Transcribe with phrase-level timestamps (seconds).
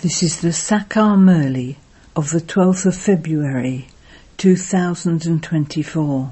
[0.00, 1.74] This is the Sakar Murli
[2.14, 3.88] of the 12th of February
[4.36, 6.30] 2024.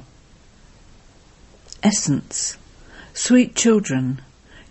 [1.83, 2.59] Essence
[3.13, 4.23] Sweet children,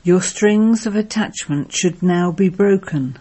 [0.06, 3.20] your strings of attachment should now be broken,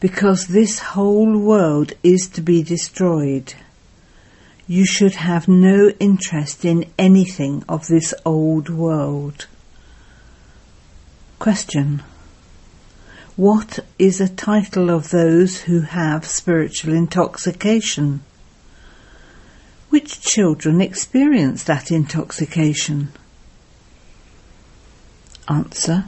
[0.00, 3.54] because this whole world is to be destroyed.
[4.66, 9.46] You should have no interest in anything of this old world.
[11.38, 12.02] Question
[13.36, 18.20] what is a title of those who have spiritual intoxication?
[19.90, 23.08] Which children experience that intoxication?
[25.48, 26.04] Answer.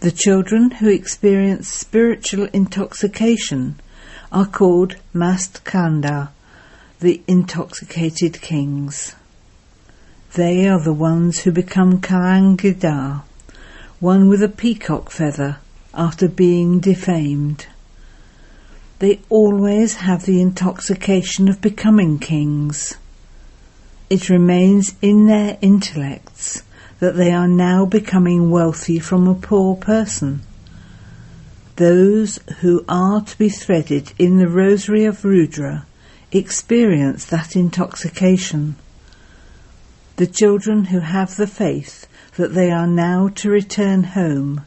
[0.00, 3.78] The children who experience spiritual intoxication
[4.32, 6.32] are called Mast Kanda,
[6.98, 9.14] the intoxicated kings.
[10.34, 13.22] They are the ones who become Kalangidar,
[14.00, 15.58] one with a peacock feather,
[15.94, 17.66] after being defamed.
[18.98, 22.96] They always have the intoxication of becoming kings.
[24.08, 26.62] It remains in their intellects
[27.00, 30.42] that they are now becoming wealthy from a poor person.
[31.76, 35.86] Those who are to be threaded in the rosary of Rudra
[36.30, 38.76] experience that intoxication.
[40.16, 44.64] The children who have the faith that they are now to return home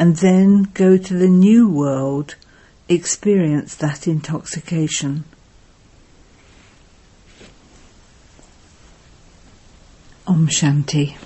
[0.00, 2.34] and then go to the new world,
[2.88, 5.24] experience that intoxication.
[10.26, 11.18] Om Shanti.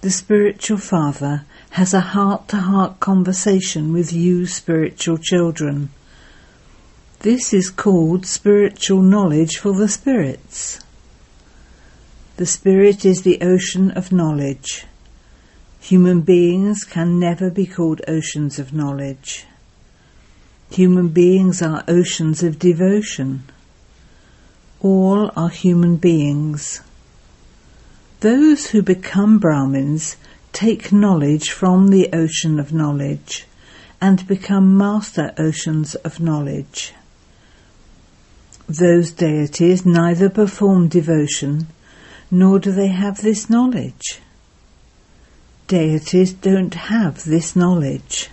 [0.00, 5.90] The spiritual father has a heart to heart conversation with you spiritual children.
[7.20, 10.80] This is called spiritual knowledge for the spirits.
[12.36, 14.86] The spirit is the ocean of knowledge.
[15.86, 19.46] Human beings can never be called oceans of knowledge.
[20.72, 23.44] Human beings are oceans of devotion.
[24.80, 26.80] All are human beings.
[28.18, 30.16] Those who become Brahmins
[30.52, 33.46] take knowledge from the ocean of knowledge
[34.00, 36.94] and become master oceans of knowledge.
[38.68, 41.68] Those deities neither perform devotion
[42.28, 44.18] nor do they have this knowledge
[45.66, 48.28] deities don't have this knowledge.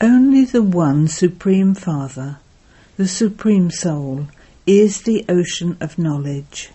[0.00, 2.38] Only the one Supreme Father,
[2.96, 4.28] the Supreme Soul,
[4.66, 6.70] is the ocean of knowledge.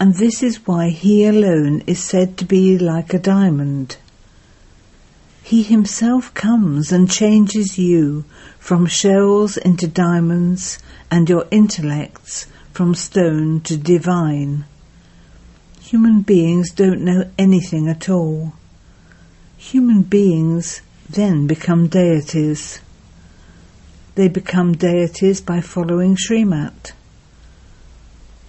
[0.00, 3.96] And this is why he alone is said to be like a diamond.
[5.42, 8.24] He himself comes and changes you
[8.58, 10.78] from shells into diamonds
[11.10, 14.64] and your intellects from stone to divine.
[15.94, 18.54] Human beings don't know anything at all.
[19.56, 22.80] Human beings then become deities.
[24.16, 26.94] They become deities by following Srimat.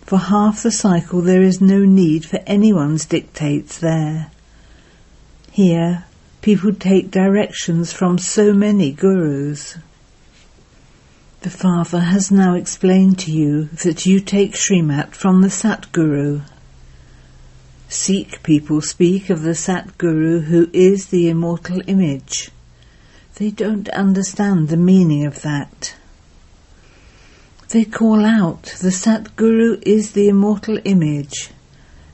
[0.07, 4.31] For half the cycle there is no need for anyone's dictates there.
[5.51, 6.05] Here,
[6.41, 9.77] people take directions from so many gurus.
[11.41, 16.41] The Father has now explained to you that you take Srimat from the Satguru
[17.95, 22.51] Sikh people speak of the Satguru who is the immortal image.
[23.35, 25.95] They don't understand the meaning of that.
[27.69, 31.51] They call out the Satguru is the immortal image.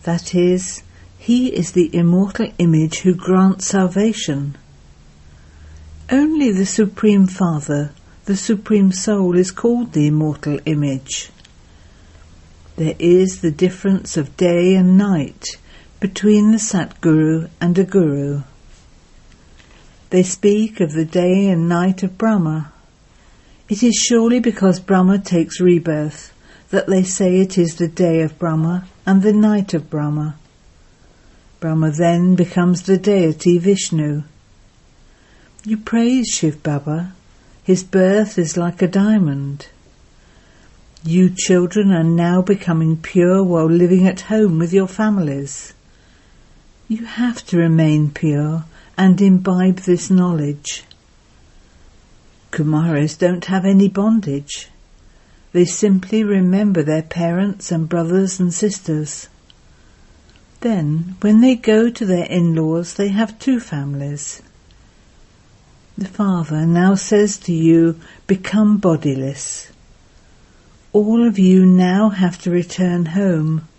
[0.04, 0.84] That is,
[1.18, 4.58] he is the immortal image who grants salvation.
[6.12, 7.92] Only the Supreme Father,
[8.26, 11.32] the Supreme Soul, is called the immortal image.
[12.78, 15.58] There is the difference of day and night
[16.02, 18.42] between the Satguru and a Guru.
[20.10, 22.74] They speak of the day and night of Brahma.
[23.70, 26.34] It is surely because Brahma takes rebirth
[26.72, 30.38] that they say it is the day of Brahma and the night of Brahma.
[31.60, 34.24] Brahma then becomes the deity Vishnu.
[35.64, 37.14] You praise Shiv Baba.
[37.64, 39.68] His birth is like a diamond.
[41.04, 45.74] You children are now becoming pure while living at home with your families.
[46.92, 48.66] You have to remain pure
[48.98, 50.84] and imbibe this knowledge.
[52.52, 54.68] Kumaris don't have any bondage.
[55.54, 59.30] They simply remember their parents and brothers and sisters.
[60.60, 64.42] Then, when they go to their in-laws, they have two families.
[65.98, 69.72] The Father now says to you, become bodiless.
[70.92, 73.70] All of you now have to return home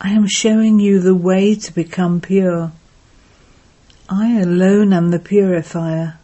[0.00, 2.70] I am showing you the way to become pure.
[4.08, 6.18] I alone am the purifier.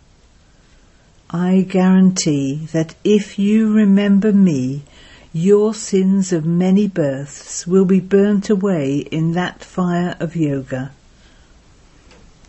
[1.28, 4.84] I guarantee that if you remember me,
[5.32, 10.92] your sins of many births will be burnt away in that fire of yoga.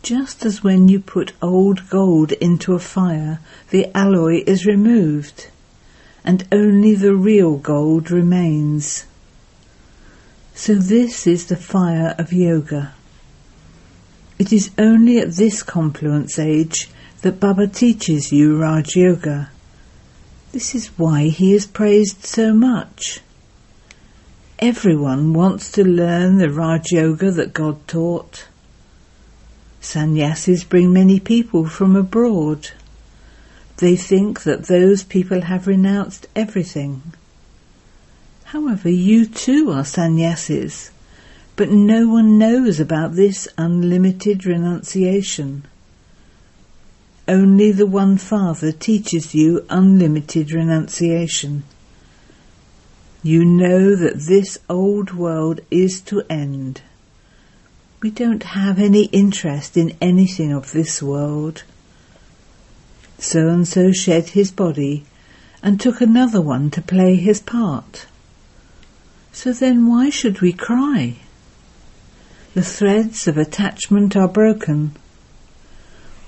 [0.04, 3.40] Just as when you put old gold into a fire,
[3.72, 5.48] the alloy is removed,
[6.24, 9.06] and only the real gold remains.
[10.58, 12.94] So this is the fire of yoga.
[14.40, 16.90] It is only at this confluence age
[17.22, 19.50] that Baba teaches you Raj Yoga.
[20.54, 23.20] This is why he is praised so much.
[24.58, 28.48] Everyone wants to learn the Raj Yoga that God taught.
[29.82, 32.72] Sannyasis bring many people from abroad.
[33.78, 37.14] They think that those people have renounced everything.
[38.46, 40.92] However, you too are sannyasis,
[41.56, 45.66] but no one knows about this unlimited renunciation.
[47.28, 51.64] Only the One Father teaches you unlimited renunciation.
[53.24, 56.82] You know that this old world is to end.
[58.00, 61.64] We don't have any interest in anything of this world.
[63.18, 65.06] So and so shed his body
[65.64, 68.06] and took another one to play his part.
[69.36, 71.18] So then why should we cry?
[72.56, 74.96] The threads of attachment are broken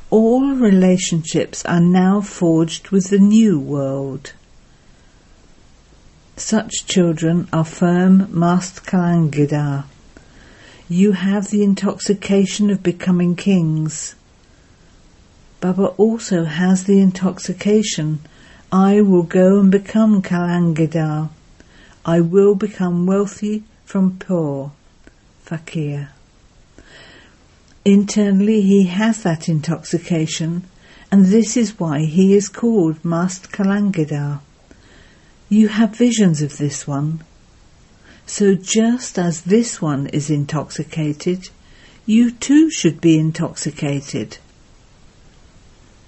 [0.09, 4.31] all relationships are now forged with the new world.
[6.37, 9.83] Such children are firm Mast Kalangidar.
[10.87, 14.15] You have the intoxication of becoming kings.
[15.59, 18.19] Baba also has the intoxication.
[18.71, 21.29] I will go and become Kalangidar.
[22.07, 24.71] I will become wealthy from poor.
[25.43, 26.11] Fakir.
[27.83, 30.63] Internally he has that intoxication,
[31.11, 34.39] and this is why he is called Mast Kalangidar.
[35.49, 37.25] You have visions of this one.
[38.25, 41.49] So just as this one is intoxicated,
[42.05, 44.37] you too should be intoxicated.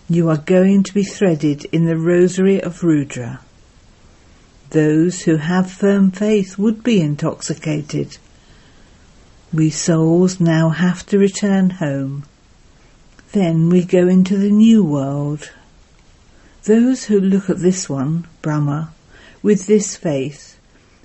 [0.07, 3.41] You are going to be threaded in the rosary of Rudra.
[4.71, 8.17] Those who have firm faith would be intoxicated.
[9.51, 12.25] We souls now have to return home.
[13.31, 15.51] Then we go into the new world.
[16.65, 18.91] Those who look at this one, Brahma,
[19.41, 20.59] with this faith,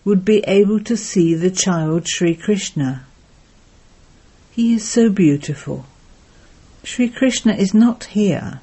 [0.05, 3.07] would be able to see the child Sri Krishna.
[4.51, 5.87] He is so beautiful.
[6.83, 8.61] Sri Krishna is not here.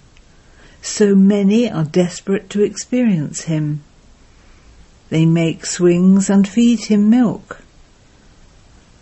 [0.84, 3.84] So many are desperate to experience him.
[5.12, 7.62] They make swings and feed him milk.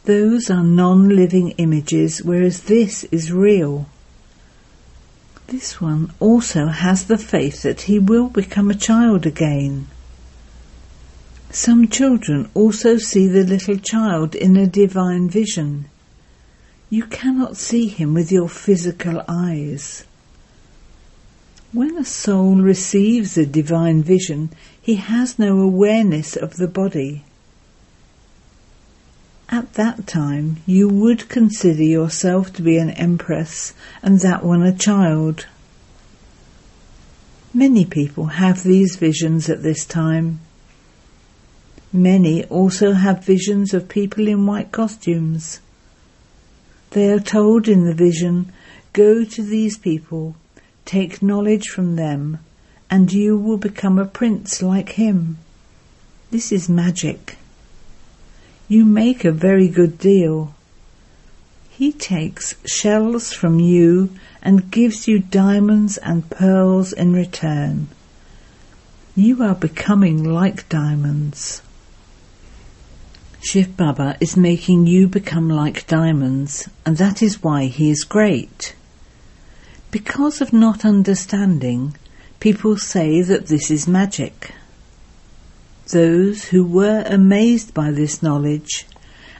[0.05, 3.85] Those are non-living images, whereas this is real.
[5.45, 9.85] This one also has the faith that he will become a child again.
[11.51, 15.89] Some children also see the little child in a divine vision.
[16.89, 20.05] You cannot see him with your physical eyes.
[21.71, 24.49] When a soul receives a divine vision,
[24.81, 27.23] he has no awareness of the body.
[29.49, 34.75] At that time, you would consider yourself to be an empress and that one a
[34.75, 35.45] child.
[37.53, 40.39] Many people have these visions at this time.
[41.93, 45.59] Many also have visions of people in white costumes.
[46.91, 48.51] They are told in the vision,
[48.93, 50.35] go to these people,
[50.89, 52.39] take knowledge from them,
[52.89, 55.37] and you will become a prince like him.
[56.31, 57.37] This is magic.
[58.67, 60.55] You make a very good deal.
[61.69, 64.09] He takes shells from you
[64.41, 67.89] and gives you diamonds and pearls in return.
[69.15, 71.61] You are becoming like diamonds.
[73.41, 78.73] Shiv Baba is making you become like diamonds, and that is why he is great.
[79.91, 81.95] Because of not understanding,
[82.39, 84.51] people say that this is magic.
[85.87, 88.85] Those who were amazed by this knowledge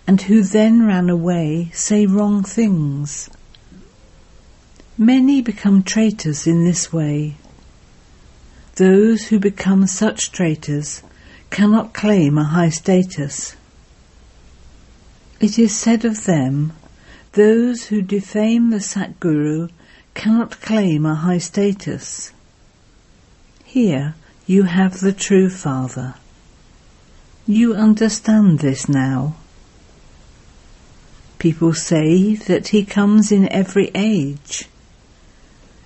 [0.07, 3.29] and who then ran away say wrong things.
[4.97, 7.37] Many become traitors in this way.
[8.77, 11.03] Those who become such traitors
[11.51, 13.55] cannot claim a high status.
[15.39, 16.73] It is said of them,
[17.33, 19.69] those who defame the Satguru
[20.19, 22.33] cannot claim a high status.
[23.63, 26.15] Here you have the true Father.
[27.47, 29.37] You understand this now.
[31.37, 34.67] People say that he comes in every age.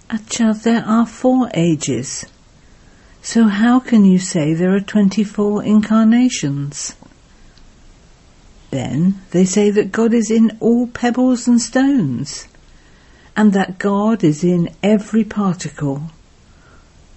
[0.10, 2.26] Acha, uh, there are four ages.
[3.22, 6.96] So how can you say there are 24 incarnations?
[8.72, 12.48] Then they say that God is in all pebbles and stones,
[13.36, 16.04] and that God is in every particle,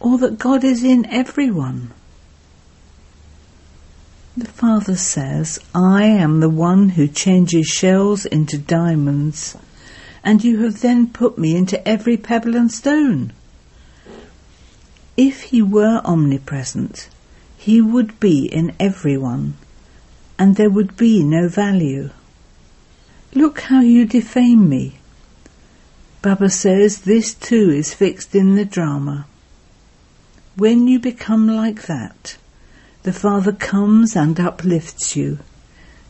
[0.00, 1.92] or that God is in everyone.
[4.36, 9.56] The Father says, I am the one who changes shells into diamonds,
[10.22, 13.32] and you have then put me into every pebble and stone.
[15.16, 17.08] If he were omnipresent,
[17.56, 19.54] he would be in everyone,
[20.38, 22.10] and there would be no value.
[23.34, 24.98] Look how you defame me.
[26.26, 29.28] Baba says this too is fixed in the drama.
[30.56, 32.36] When you become like that,
[33.04, 35.38] the Father comes and uplifts you.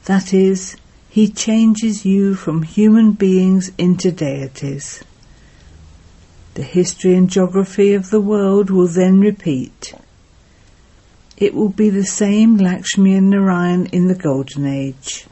[0.07, 0.79] That is,
[1.11, 5.05] he changes you from human beings into deities.
[6.55, 9.93] The history and geography of the world will then repeat.
[11.37, 15.27] It will be the same Lakshmi and Narayan in the Golden Age.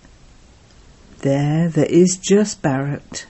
[1.20, 3.24] There, there is just Bharat.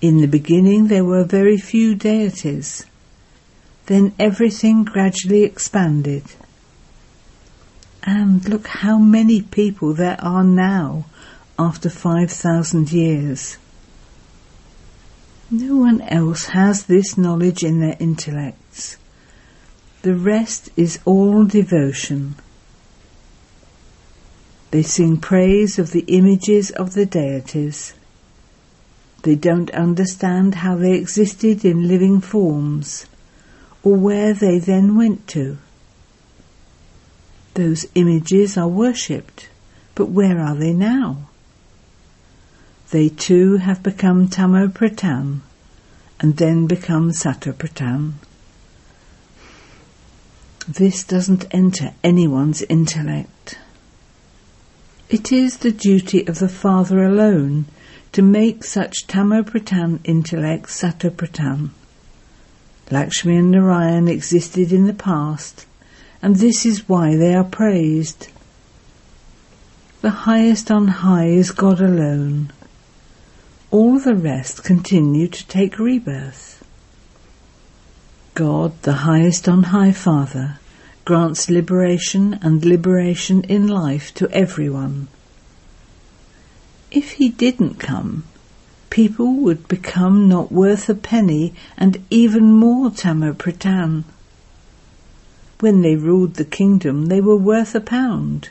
[0.00, 2.86] In the beginning there were very few deities.
[3.86, 6.24] Then everything gradually expanded.
[8.02, 11.04] And look how many people there are now
[11.58, 13.58] after 5,000 years.
[15.50, 18.96] No one else has this knowledge in their intellects.
[20.02, 22.36] The rest is all devotion.
[24.70, 27.92] They sing praise of the images of the deities.
[29.22, 33.06] They don't understand how they existed in living forms,
[33.82, 35.58] or where they then went to.
[37.54, 39.48] Those images are worshipped,
[39.94, 41.28] but where are they now?
[42.90, 45.40] They too have become Tamo Pradhan
[46.18, 48.14] and then become Sato Pradhan.
[50.66, 53.58] This doesn't enter anyone's intellect.
[55.08, 57.66] It is the duty of the Father alone
[58.12, 61.70] to make such Tamo Pradhan intellect Sato Pradhan.
[62.90, 65.66] Lakshmi and Narayan existed in the past
[66.22, 68.28] and this is why they are praised.
[70.02, 72.52] The highest on high is God alone.
[73.70, 76.64] All the rest continue to take rebirth.
[78.34, 80.58] God, the highest on high Father,
[81.04, 85.08] grants liberation and liberation in life to everyone.
[86.90, 88.24] If he didn't come,
[88.90, 94.04] people would become not worth a penny and even more Tamo Pradhan.
[95.60, 98.48] When they ruled the kingdom, they were worth a pound.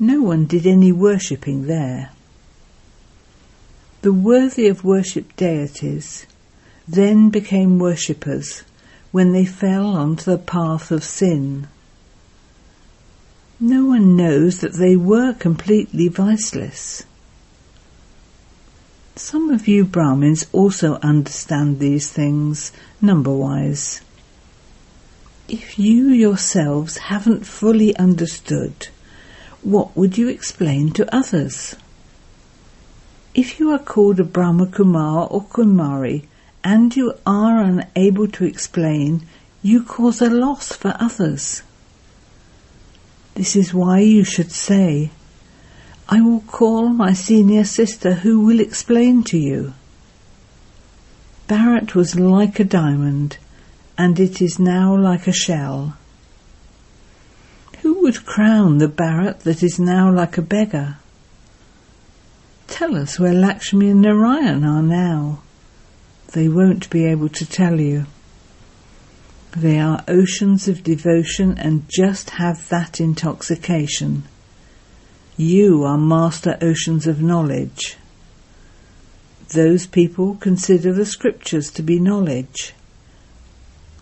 [0.00, 2.10] No one did any worshipping there.
[4.02, 6.26] The worthy of worship deities
[6.88, 8.62] then became worshippers
[9.12, 11.68] when they fell onto the path of sin.
[13.60, 17.04] No one knows that they were completely viceless.
[19.14, 24.00] Some of you Brahmins also understand these things number-wise
[25.50, 28.86] if you yourselves haven't fully understood,
[29.62, 31.74] what would you explain to others?
[33.34, 36.26] If you are called a Brahma Kumar or Kumari
[36.62, 39.26] and you are unable to explain,
[39.60, 41.62] you cause a loss for others.
[43.40, 45.12] This is why you should say,
[46.10, 49.72] I will call my senior sister who will explain to you.
[51.48, 53.38] Bharat was like a diamond
[53.96, 55.96] and it is now like a shell.
[57.80, 60.98] Who would crown the Bharat that is now like a beggar?
[62.66, 65.40] Tell us where Lakshmi and Narayan are now.
[66.34, 68.04] They won't be able to tell you.
[69.56, 74.22] They are oceans of devotion and just have that intoxication.
[75.36, 77.96] You are master oceans of knowledge.
[79.52, 82.74] Those people consider the scriptures to be knowledge.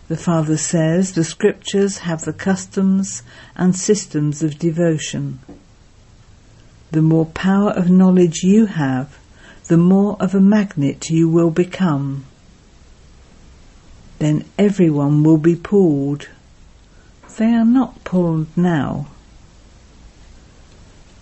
[0.08, 3.22] The Father says the scriptures have the customs
[3.56, 5.38] and systems of devotion.
[6.90, 9.18] The more power of knowledge you have,
[9.68, 12.24] the more of a magnet you will become.
[14.18, 16.28] Then everyone will be pulled.
[17.36, 19.06] They are not pulled now.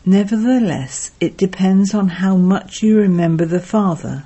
[0.07, 4.25] Nevertheless, it depends on how much you remember the Father,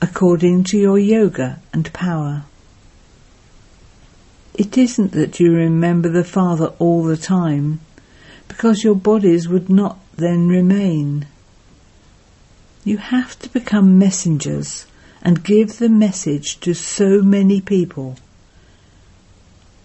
[0.00, 2.44] according to your yoga and power.
[4.54, 7.80] It isn't that you remember the Father all the time,
[8.48, 11.26] because your bodies would not then remain.
[12.84, 14.86] You have to become messengers
[15.22, 18.16] and give the message to so many people.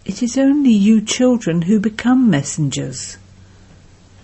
[0.06, 3.18] It is only you children who become messengers.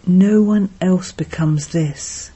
[0.06, 2.32] No one else becomes this.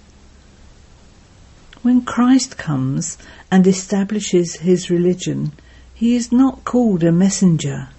[1.84, 3.18] When Christ comes
[3.52, 5.52] and establishes his religion,
[5.94, 7.90] he is not called a messenger.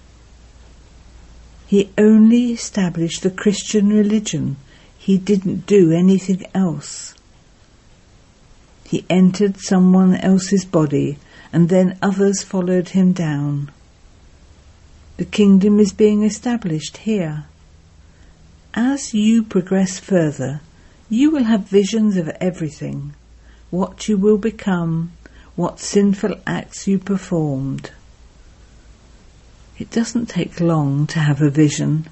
[1.65, 4.57] He only established the Christian religion.
[4.97, 7.13] He didn't do anything else.
[8.87, 11.17] He entered someone else's body
[11.51, 13.69] and then others followed him down.
[15.17, 17.47] The kingdom is being established here.
[18.73, 20.61] As you progress further,
[21.09, 23.13] you will have visions of everything,
[23.71, 25.11] what you will become,
[25.57, 27.91] what sinful acts you performed.
[29.77, 32.07] It doesn't take long to have a vision.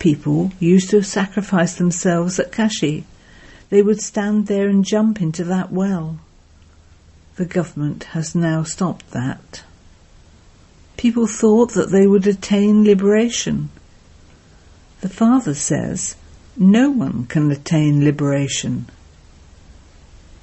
[0.00, 3.04] People used to sacrifice themselves at Kashi.
[3.70, 6.18] They would stand there and jump into that well.
[7.36, 9.62] The government has now stopped that.
[10.96, 13.70] People thought that they would attain liberation.
[15.00, 16.16] The Father says,
[16.56, 18.86] no one can attain liberation.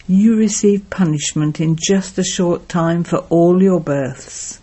[0.07, 4.59] You receive punishment in just a short time for all your births.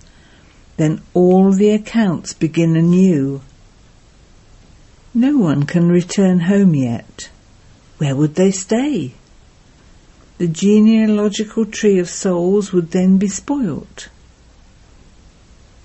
[0.79, 3.43] Then all the accounts begin anew.
[5.13, 7.29] No one can return home yet.
[8.03, 9.13] Where would they stay?
[10.39, 14.09] The genealogical tree of souls would then be spoilt.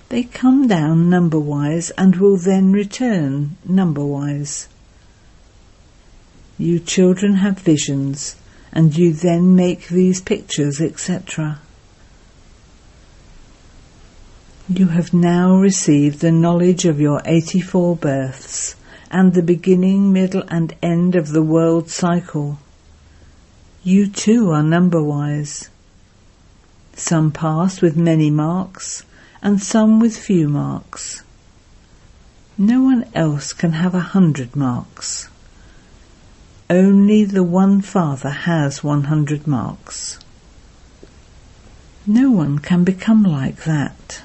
[0.09, 4.67] They come down number-wise and will then return number-wise.
[6.57, 8.35] You children have visions,
[8.73, 11.59] and you then make these pictures, etc.
[14.67, 18.75] You have now received the knowledge of your 84 births
[19.11, 22.59] and the beginning, middle and end of the world cycle.
[23.83, 25.69] You too are number-wise.
[26.93, 29.03] Some pass with many marks,
[29.41, 31.23] and some with few marks.
[32.57, 35.29] No one else can have a hundred marks.
[36.69, 40.19] Only the one Father has one hundred marks.
[42.05, 44.23] No one can become like that.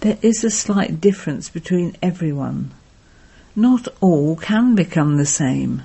[0.00, 2.72] There is a slight difference between everyone.
[3.56, 5.82] Not all can become the same.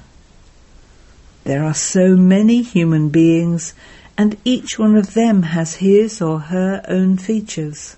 [1.44, 3.74] There are so many human beings
[4.18, 7.98] and each one of them has his or her own features.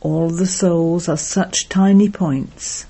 [0.00, 2.86] All the souls are such tiny points.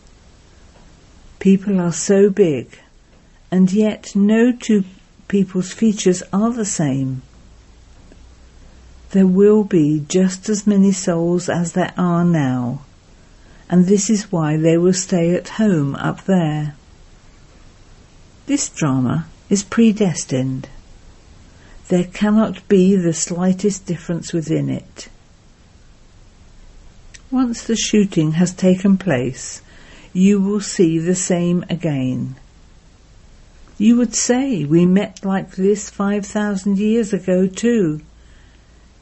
[1.39, 2.79] People are so big,
[3.51, 4.85] and yet no two
[5.29, 7.23] people's features are the same.
[9.11, 12.81] There will be just as many souls as there are now,
[13.69, 16.75] and this is why they will stay at home up there.
[18.47, 20.69] This drama is predestined.
[21.89, 25.09] There cannot be the slightest difference within it.
[27.31, 29.63] Once the shooting has taken place,
[30.13, 32.37] you will see the same again.
[33.79, 38.01] You would say we met like this five thousand years ago too.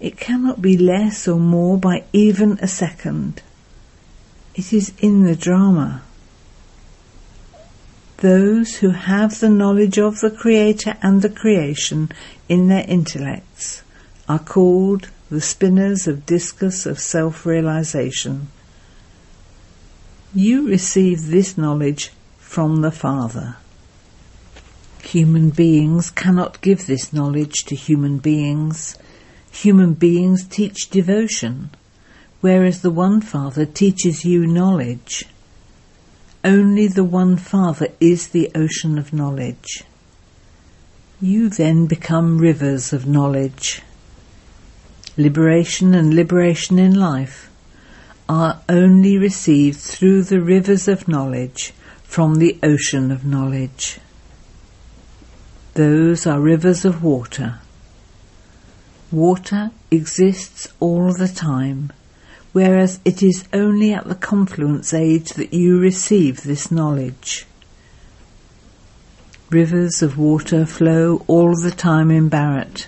[0.01, 3.43] It cannot be less or more by even a second.
[4.55, 6.03] It is in the drama.
[8.19, 12.11] Those who have the knowledge of the Creator and the creation
[12.49, 13.83] in their intellects
[14.29, 18.49] are called the spinners of discus of self-realization.
[20.33, 23.57] You receive this knowledge from the Father.
[25.03, 28.97] Human beings cannot give this knowledge to human beings.
[29.51, 31.71] Human beings teach devotion,
[32.45, 35.25] whereas the One Father teaches you knowledge.
[36.45, 39.83] Only the One Father is the ocean of knowledge.
[41.23, 43.81] You then become rivers of knowledge.
[45.17, 47.51] Liberation and liberation in life
[48.29, 54.01] are only received through the rivers of knowledge from the ocean of knowledge.
[55.73, 57.61] Those are rivers of water.
[59.11, 61.91] Water exists all the time,
[62.55, 67.47] whereas it is only at the confluence age that you receive this knowledge.
[69.51, 72.87] Rivers of water flow all the time in Bharat,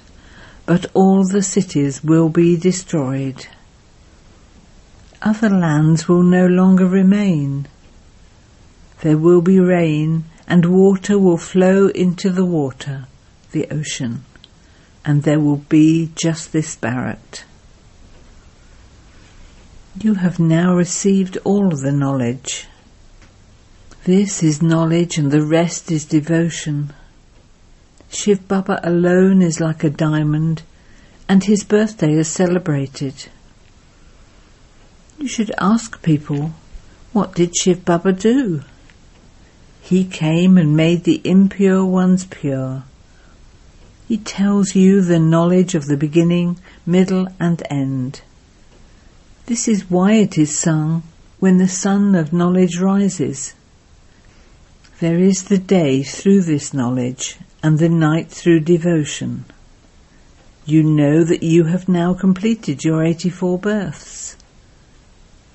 [0.67, 3.49] but all the cities will be destroyed.
[5.21, 7.67] Other lands will no longer remain.
[9.01, 13.07] There will be rain and water will flow into the water,
[13.51, 14.25] the ocean,
[15.05, 17.43] and there will be just this Bharat.
[20.01, 22.67] You have now received all the knowledge
[24.07, 26.93] this is knowledge and the rest is devotion.
[28.09, 30.63] Shiv Baba alone is like a diamond
[31.29, 33.27] and his birthday is celebrated.
[35.19, 36.53] You should ask people,
[37.13, 38.63] what did Shiv Baba do?
[39.81, 42.85] He came and made the impure ones pure.
[44.07, 48.21] He tells you the knowledge of the beginning, middle and end.
[49.47, 51.05] This is why it is sung
[51.39, 53.55] when the sun of knowledge rises.
[54.99, 59.45] There is the day through this knowledge and the night through devotion.
[60.65, 64.37] You know that you have now completed your 84 births.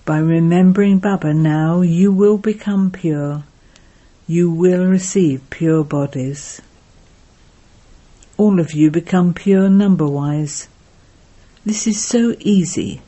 [0.06, 3.43] By remembering Baba now, you will become pure.
[4.25, 6.62] You will receive pure bodies.
[8.38, 10.69] All of you become pure number-wise.
[11.65, 13.01] This is so easy.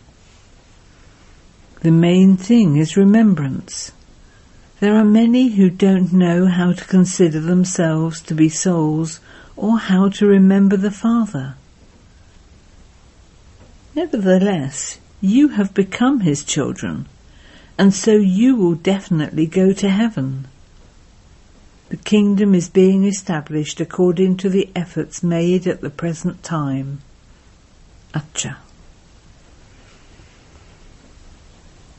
[1.84, 3.92] The main thing is remembrance.
[4.80, 9.20] There are many who don't know how to consider themselves to be souls
[9.58, 11.56] or how to remember the Father.
[13.96, 17.06] Nevertheless, you have become his children,
[17.78, 20.48] and so you will definitely go to heaven.
[21.90, 27.02] The kingdom is being established according to the efforts made at the present time.
[28.14, 28.56] Acha.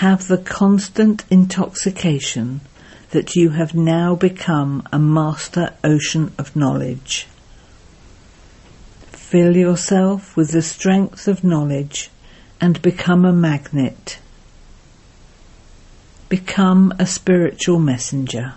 [0.00, 2.60] Have the constant intoxication
[3.12, 7.26] that you have now become a master ocean of knowledge.
[9.10, 12.10] Fill yourself with the strength of knowledge
[12.60, 14.18] and become a magnet.
[16.28, 18.52] Become a spiritual messenger.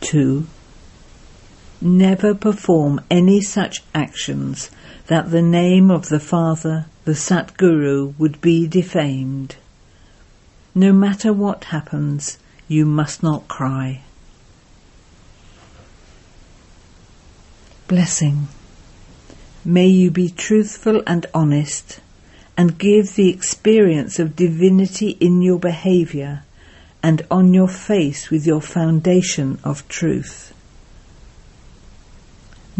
[0.00, 0.46] 2.
[1.82, 4.70] Never perform any such actions
[5.06, 9.56] that the name of the Father, the Satguru, would be defamed.
[10.74, 12.38] No matter what happens,
[12.68, 14.02] you must not cry.
[17.88, 18.48] Blessing.
[19.64, 22.00] May you be truthful and honest
[22.56, 26.42] and give the experience of divinity in your behaviour
[27.02, 30.52] and on your face with your foundation of truth.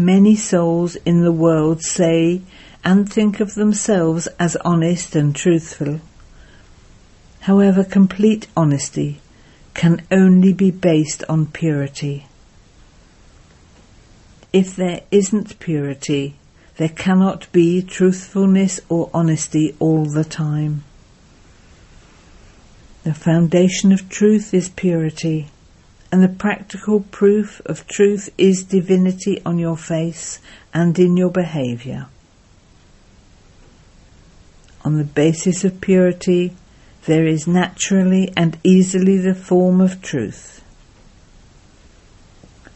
[0.01, 2.41] Many souls in the world say
[2.83, 6.01] and think of themselves as honest and truthful.
[7.41, 9.21] However, complete honesty
[9.75, 12.25] can only be based on purity.
[14.51, 16.33] If there isn't purity,
[16.77, 20.83] there cannot be truthfulness or honesty all the time.
[23.03, 25.49] The foundation of truth is purity,
[26.11, 30.39] and the practical proof of truth is divinity on your face
[30.73, 32.07] and in your behaviour.
[34.83, 36.53] On the basis of purity,
[37.05, 40.63] there is naturally and easily the form of truth.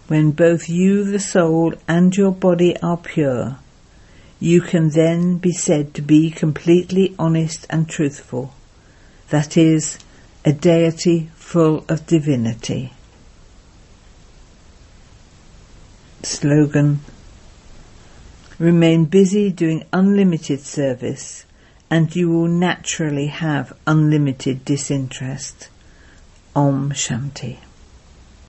[0.07, 3.57] When both you, the soul, and your body are pure,
[4.39, 8.53] you can then be said to be completely honest and truthful.
[9.29, 9.97] That is,
[10.45, 12.93] a deity full of divinity.
[16.25, 17.01] Slogan
[18.57, 21.45] Remain busy doing unlimited service
[21.91, 25.69] and you will naturally have unlimited disinterest.
[26.55, 27.57] Om Shanti.